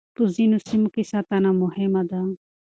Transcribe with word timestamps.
په 0.15 0.23
ځينو 0.35 0.57
سيمو 0.67 0.87
کې 0.93 1.03
ساتنه 1.11 1.49
مهمه 1.63 2.01
ده. 2.09 2.21